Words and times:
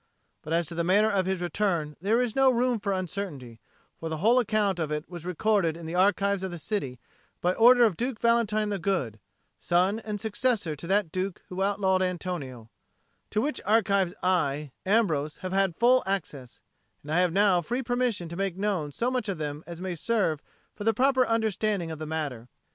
But 0.41 0.51
as 0.53 0.65
to 0.65 0.73
the 0.73 0.83
manner 0.83 1.11
of 1.11 1.27
his 1.27 1.41
return 1.41 1.95
there 2.01 2.19
is 2.19 2.35
no 2.35 2.49
room 2.49 2.79
for 2.79 2.91
uncertainty, 2.91 3.59
for 3.99 4.09
the 4.09 4.17
whole 4.17 4.39
account 4.39 4.79
of 4.79 4.91
it 4.91 5.07
was 5.07 5.27
recorded 5.27 5.77
in 5.77 5.85
the 5.85 5.93
archives 5.93 6.41
of 6.41 6.49
the 6.49 6.57
city 6.57 6.99
by 7.39 7.53
order 7.53 7.83
of 7.85 7.97
Duke 7.97 8.17
Valentine 8.19 8.69
the 8.69 8.79
Good, 8.79 9.19
son 9.59 9.99
and 9.99 10.19
successor 10.19 10.75
to 10.75 10.87
that 10.87 11.11
Duke 11.11 11.43
who 11.49 11.61
outlawed 11.61 12.01
Antonio; 12.01 12.71
to 13.29 13.41
which 13.41 13.61
archives 13.63 14.15
I, 14.23 14.71
Ambrose, 14.87 15.37
have 15.43 15.53
had 15.53 15.75
full 15.75 16.01
access; 16.07 16.61
and 17.03 17.11
I 17.11 17.19
have 17.19 17.31
now 17.31 17.61
free 17.61 17.83
permission 17.83 18.27
to 18.29 18.35
make 18.35 18.57
known 18.57 18.91
so 18.91 19.11
much 19.11 19.29
of 19.29 19.37
them 19.37 19.63
as 19.67 19.79
may 19.81 19.93
serve 19.93 20.41
for 20.73 20.83
the 20.83 20.95
proper 20.95 21.27
understanding 21.27 21.91
of 21.91 21.99
the 21.99 22.07
matter. 22.07 22.47